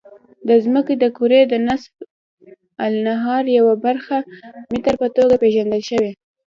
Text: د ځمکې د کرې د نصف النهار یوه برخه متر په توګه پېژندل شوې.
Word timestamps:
د 0.47 0.49
ځمکې 0.63 0.93
د 1.03 1.05
کرې 1.17 1.41
د 1.47 1.53
نصف 1.67 1.93
النهار 2.85 3.43
یوه 3.57 3.75
برخه 3.85 4.17
متر 4.71 4.95
په 5.01 5.07
توګه 5.15 5.35
پېژندل 5.43 5.81
شوې. 5.89 6.11